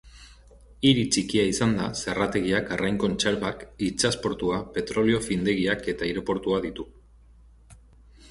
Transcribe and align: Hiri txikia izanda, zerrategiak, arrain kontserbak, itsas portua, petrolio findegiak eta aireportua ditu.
Hiri 0.91 1.01
txikia 1.15 1.43
izanda, 1.49 1.89
zerrategiak, 2.03 2.71
arrain 2.77 2.95
kontserbak, 3.03 3.61
itsas 3.89 4.13
portua, 4.23 4.57
petrolio 4.77 5.19
findegiak 5.27 5.85
eta 5.93 6.07
aireportua 6.07 6.63
ditu. 6.67 6.87